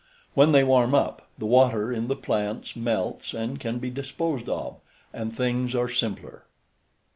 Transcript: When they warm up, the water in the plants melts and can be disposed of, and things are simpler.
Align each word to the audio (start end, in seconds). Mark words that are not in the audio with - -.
When 0.33 0.51
they 0.51 0.63
warm 0.63 0.95
up, 0.95 1.29
the 1.37 1.45
water 1.45 1.93
in 1.93 2.07
the 2.07 2.15
plants 2.15 2.75
melts 2.75 3.35
and 3.35 3.59
can 3.59 3.77
be 3.77 3.91
disposed 3.91 4.49
of, 4.49 4.79
and 5.13 5.31
things 5.31 5.75
are 5.75 5.89
simpler. 5.89 6.41